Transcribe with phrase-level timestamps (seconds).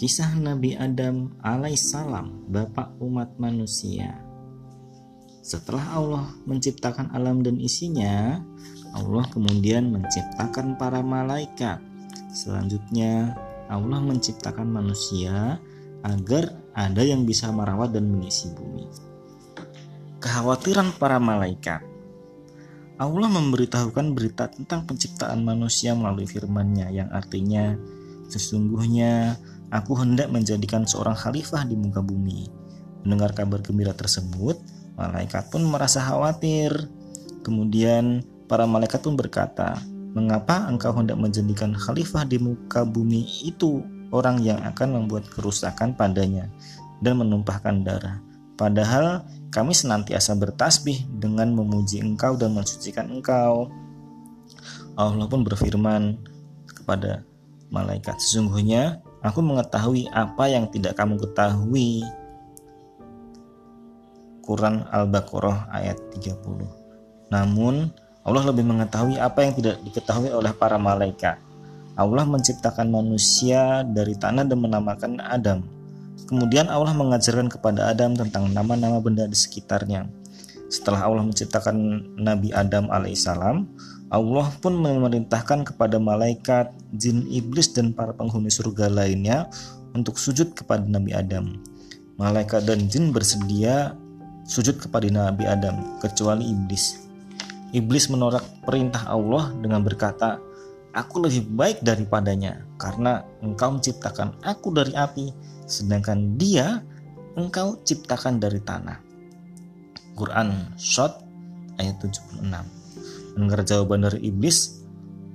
[0.00, 4.16] kisah Nabi Adam alaihissalam, bapak umat manusia.
[5.44, 8.40] Setelah Allah menciptakan alam dan isinya,
[8.96, 11.84] Allah kemudian menciptakan para malaikat.
[12.32, 13.36] Selanjutnya,
[13.68, 15.60] Allah menciptakan manusia
[16.00, 18.88] agar ada yang bisa merawat dan mengisi bumi.
[20.16, 21.84] Kekhawatiran para malaikat
[22.96, 27.76] Allah memberitahukan berita tentang penciptaan manusia melalui firman-Nya yang artinya
[28.28, 32.50] sesungguhnya Aku hendak menjadikan seorang khalifah di muka bumi.
[33.06, 34.58] Mendengar kabar gembira tersebut,
[34.98, 36.90] malaikat pun merasa khawatir.
[37.46, 39.78] Kemudian para malaikat pun berkata,
[40.10, 43.78] "Mengapa engkau hendak menjadikan khalifah di muka bumi itu
[44.10, 46.50] orang yang akan membuat kerusakan padanya
[46.98, 48.18] dan menumpahkan darah?
[48.58, 49.22] Padahal
[49.54, 53.70] kami senantiasa bertasbih dengan memuji engkau dan mensucikan engkau."
[54.98, 56.18] Allah pun berfirman
[56.66, 57.22] kepada
[57.70, 62.00] malaikat, "Sesungguhnya Aku mengetahui apa yang tidak kamu ketahui.
[64.40, 67.28] Quran Al-Baqarah ayat 30.
[67.28, 67.92] Namun,
[68.24, 71.36] Allah lebih mengetahui apa yang tidak diketahui oleh para malaikat.
[72.00, 75.60] Allah menciptakan manusia dari tanah dan menamakan Adam.
[76.24, 80.08] Kemudian Allah mengajarkan kepada Adam tentang nama-nama benda di sekitarnya.
[80.72, 81.76] Setelah Allah menciptakan
[82.16, 83.68] Nabi Adam alaihissalam,
[84.10, 89.46] Allah pun memerintahkan kepada malaikat, jin iblis dan para penghuni surga lainnya
[89.94, 91.62] untuk sujud kepada Nabi Adam.
[92.18, 93.94] Malaikat dan jin bersedia
[94.42, 97.06] sujud kepada Nabi Adam kecuali iblis.
[97.70, 100.42] Iblis menolak perintah Allah dengan berkata,
[100.90, 105.30] Aku lebih baik daripadanya karena engkau menciptakan aku dari api
[105.70, 106.82] sedangkan dia
[107.38, 108.98] engkau ciptakan dari tanah.
[110.18, 111.22] Quran Shot
[111.78, 112.79] ayat 76
[113.34, 114.80] Mendengar jawaban dari iblis,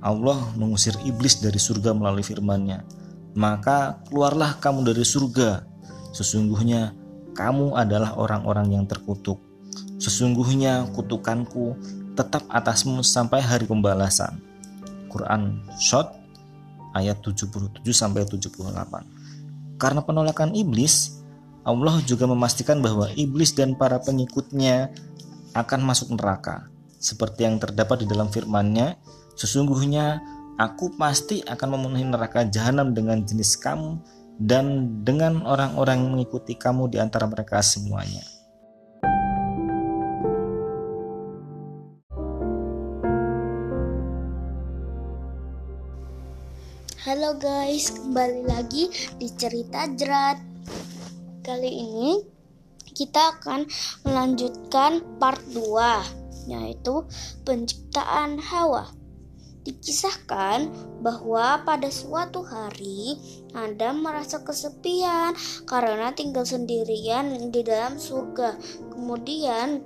[0.04, 2.84] Allah mengusir iblis dari surga melalui firman-Nya.
[3.36, 5.64] Maka keluarlah kamu dari surga.
[6.12, 6.96] Sesungguhnya
[7.36, 9.40] kamu adalah orang-orang yang terkutuk.
[10.00, 11.76] Sesungguhnya kutukanku
[12.16, 14.40] tetap atasmu sampai hari pembalasan.
[15.12, 16.16] Quran Shot
[16.96, 18.72] ayat 77 sampai 78.
[19.76, 21.20] Karena penolakan iblis,
[21.60, 24.94] Allah juga memastikan bahwa iblis dan para pengikutnya
[25.52, 26.68] akan masuk neraka
[27.06, 28.98] seperti yang terdapat di dalam firman-Nya,
[29.38, 30.18] sesungguhnya
[30.58, 34.02] aku pasti akan memenuhi neraka jahanam dengan jenis kamu
[34.42, 38.26] dan dengan orang-orang yang mengikuti kamu di antara mereka semuanya.
[47.06, 48.90] Halo guys, kembali lagi
[49.22, 50.42] di cerita jerat.
[51.46, 52.18] Kali ini
[52.98, 53.62] kita akan
[54.02, 57.04] melanjutkan part 2 yaitu
[57.42, 58.94] penciptaan Hawa.
[59.66, 60.70] Dikisahkan
[61.02, 63.18] bahwa pada suatu hari
[63.50, 65.34] Adam merasa kesepian
[65.66, 68.54] karena tinggal sendirian di dalam surga.
[68.94, 69.82] Kemudian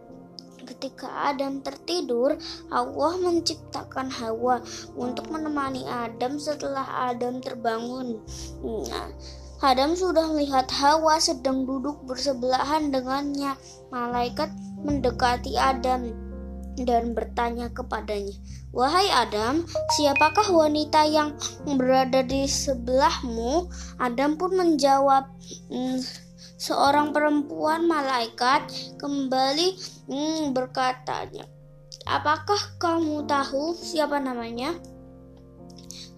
[0.69, 2.37] ketika Adam tertidur,
[2.69, 4.61] Allah menciptakan Hawa
[5.01, 8.21] untuk menemani Adam setelah Adam terbangun.
[8.61, 9.09] Nah,
[9.65, 13.57] Adam sudah melihat Hawa sedang duduk bersebelahan dengannya.
[13.89, 14.53] Malaikat
[14.85, 16.30] mendekati Adam
[16.79, 18.37] dan bertanya kepadanya,
[18.71, 19.67] "Wahai Adam,
[19.99, 21.35] siapakah wanita yang
[21.67, 23.67] berada di sebelahmu?"
[23.99, 25.27] Adam pun menjawab,
[25.73, 25.99] mm,
[26.61, 28.71] "Seorang perempuan malaikat."
[29.01, 29.75] Kembali
[30.07, 31.49] mm, berkatanya,
[32.07, 34.77] "Apakah kamu tahu siapa namanya?"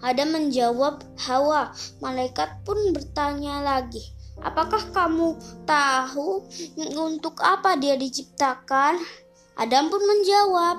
[0.03, 0.99] Adam menjawab,
[1.31, 1.71] "Hawa."
[2.03, 4.03] Malaikat pun bertanya lagi,
[4.43, 6.43] "Apakah kamu tahu
[6.99, 8.99] untuk apa dia diciptakan?"
[9.57, 10.77] Adam pun menjawab,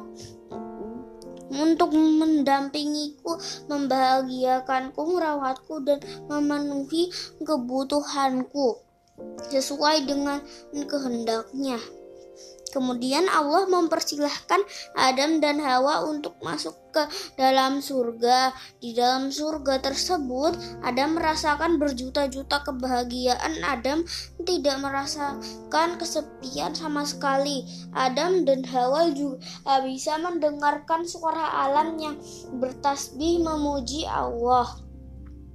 [1.54, 3.38] untuk mendampingiku,
[3.70, 7.14] membahagiakanku, merawatku, dan memenuhi
[7.46, 8.82] kebutuhanku
[9.54, 10.42] sesuai dengan
[10.74, 11.78] kehendaknya.
[12.74, 14.66] Kemudian Allah mempersilahkan
[14.98, 17.06] Adam dan Hawa untuk masuk ke
[17.38, 18.50] dalam surga.
[18.82, 23.62] Di dalam surga tersebut, Adam merasakan berjuta-juta kebahagiaan.
[23.62, 24.02] Adam
[24.42, 27.62] tidak merasakan kesepian sama sekali.
[27.94, 29.38] Adam dan Hawa juga
[29.86, 32.18] bisa mendengarkan suara alam yang
[32.58, 34.82] bertasbih memuji Allah.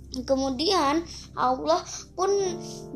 [0.09, 1.05] Kemudian
[1.37, 1.85] Allah
[2.17, 2.31] pun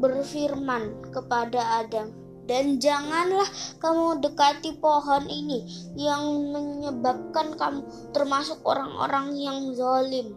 [0.01, 3.47] berfirman kepada Adam, dan janganlah
[3.79, 5.63] kamu dekati pohon ini
[5.95, 10.35] yang menyebabkan kamu termasuk orang-orang yang zalim.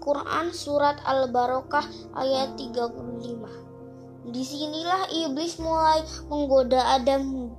[0.00, 1.82] Quran Surat Al-Barokah
[2.14, 5.98] ayat 35 Di sinilah iblis mulai
[6.30, 7.50] menggoda Adam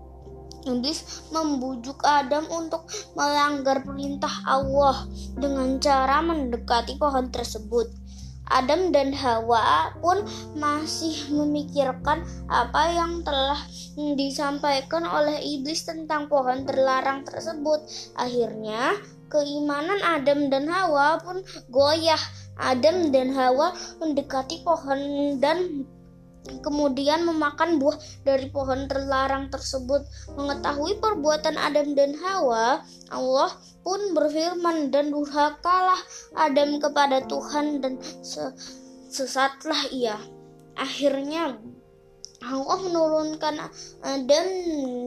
[0.67, 5.07] Iblis membujuk Adam untuk melanggar perintah Allah
[5.39, 7.87] dengan cara mendekati pohon tersebut.
[8.47, 10.23] Adam dan Hawa pun
[10.55, 13.59] masih memikirkan apa yang telah
[14.15, 17.83] disampaikan oleh iblis tentang pohon terlarang tersebut.
[18.15, 18.95] Akhirnya,
[19.27, 22.19] keimanan Adam dan Hawa pun goyah.
[22.57, 23.69] Adam dan Hawa
[24.01, 24.97] mendekati pohon
[25.37, 25.85] dan
[26.63, 30.03] kemudian memakan buah dari pohon terlarang tersebut.
[30.35, 33.51] Mengetahui perbuatan Adam dan Hawa, Allah
[33.83, 35.99] pun berfirman dan durhakalah
[36.35, 37.99] Adam kepada Tuhan dan
[39.07, 40.17] sesatlah ia.
[40.77, 41.57] Akhirnya
[42.37, 43.55] Allah menurunkan
[44.05, 44.47] Adam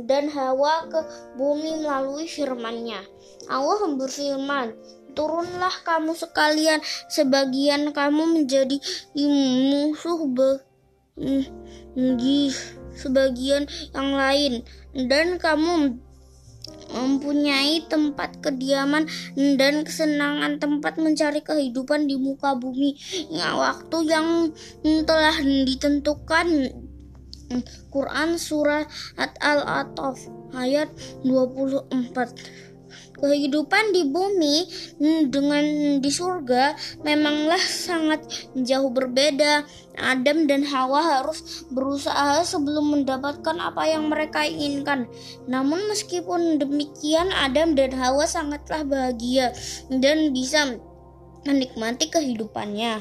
[0.05, 1.01] dan Hawa ke
[1.39, 3.01] bumi melalui firman-Nya.
[3.47, 4.75] Allah berfirman,
[5.11, 6.79] Turunlah kamu sekalian,
[7.11, 8.79] sebagian kamu menjadi
[9.19, 10.23] musuh
[11.95, 12.49] di
[12.97, 14.53] sebagian yang lain.
[14.97, 16.01] Dan kamu
[16.91, 19.07] mempunyai tempat kediaman
[19.55, 22.99] dan kesenangan tempat mencari kehidupan di muka bumi.
[23.31, 24.51] Ya, waktu yang
[25.07, 26.49] telah ditentukan.
[27.91, 28.87] Quran surat
[29.19, 30.23] Al-Ataf
[30.55, 30.87] ayat
[31.27, 32.70] 24
[33.19, 34.57] kehidupan di bumi
[34.99, 35.65] hmm, dengan
[36.01, 38.25] di surga memanglah sangat
[38.57, 39.65] jauh berbeda.
[40.01, 45.05] Adam dan Hawa harus berusaha sebelum mendapatkan apa yang mereka inginkan.
[45.45, 49.53] Namun meskipun demikian Adam dan Hawa sangatlah bahagia
[49.93, 50.81] dan bisa
[51.45, 53.01] menikmati kehidupannya.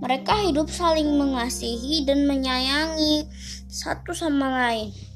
[0.00, 3.28] Mereka hidup saling mengasihi dan menyayangi
[3.68, 5.09] satu sama lain.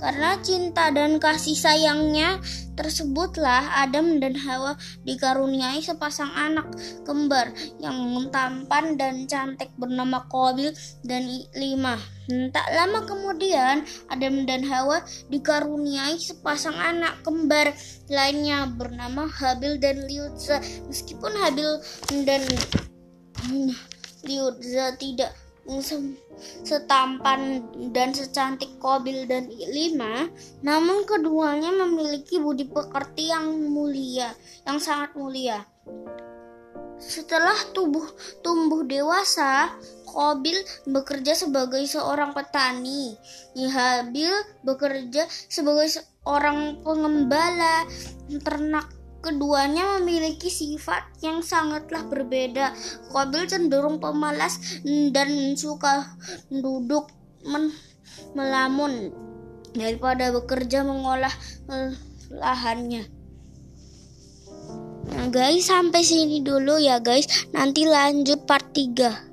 [0.00, 2.40] Karena cinta dan kasih sayangnya
[2.72, 6.72] tersebutlah Adam dan Hawa dikaruniai sepasang anak
[7.04, 8.00] kembar yang
[8.32, 10.72] tampan dan cantik bernama Qabil
[11.04, 12.00] dan Lima.
[12.30, 17.76] Tak lama kemudian Adam dan Hawa dikaruniai sepasang anak kembar
[18.08, 20.64] lainnya bernama Habil dan Liutza.
[20.88, 21.68] Meskipun Habil
[22.24, 22.40] dan
[24.24, 25.36] Liutza tidak
[26.62, 30.28] setampan dan secantik Kobil dan Lima,
[30.64, 34.32] namun keduanya memiliki budi pekerti yang mulia,
[34.64, 35.64] yang sangat mulia.
[37.00, 38.04] Setelah tubuh
[38.44, 39.72] tumbuh dewasa,
[40.04, 43.16] Kobil bekerja sebagai seorang petani.
[43.56, 44.32] Habil
[44.66, 47.88] bekerja sebagai seorang pengembala
[48.42, 52.72] ternak Keduanya memiliki sifat yang sangatlah berbeda.
[53.12, 56.16] Qabil cenderung pemalas dan suka
[56.48, 57.12] duduk
[58.32, 59.12] melamun
[59.76, 61.32] daripada bekerja mengolah
[61.68, 61.92] uh,
[62.32, 63.06] lahannya.
[65.10, 67.28] Nah guys, sampai sini dulu ya guys.
[67.52, 69.29] Nanti lanjut part 3.